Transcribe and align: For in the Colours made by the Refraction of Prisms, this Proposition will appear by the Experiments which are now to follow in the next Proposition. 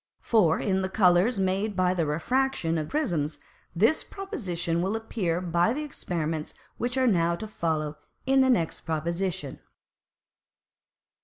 For 0.23 0.57
in 0.59 0.81
the 0.81 0.89
Colours 0.89 1.37
made 1.37 1.75
by 1.75 1.93
the 1.93 2.07
Refraction 2.07 2.79
of 2.79 2.89
Prisms, 2.89 3.37
this 3.75 4.03
Proposition 4.03 4.81
will 4.81 4.95
appear 4.95 5.39
by 5.39 5.73
the 5.73 5.83
Experiments 5.83 6.55
which 6.77 6.97
are 6.97 7.05
now 7.05 7.35
to 7.35 7.45
follow 7.45 7.99
in 8.25 8.41
the 8.41 8.49
next 8.49 8.81
Proposition. 8.81 9.59